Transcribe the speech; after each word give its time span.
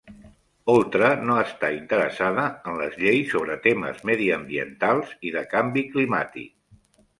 Oltra 0.75 1.09
no 1.29 1.35
està 1.41 1.69
interessada 1.75 2.47
en 2.71 2.79
les 2.81 2.97
lleis 3.03 3.29
sobre 3.35 3.59
temes 3.67 4.01
mediambientals 4.13 5.15
i 5.31 5.37
de 5.39 5.47
canvi 5.55 5.87
climàtic 5.95 6.53